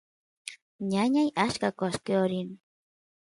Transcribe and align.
ñañay 0.91 1.29
achka 1.43 1.69
qoshqeo 1.79 2.23
rin 2.31 2.49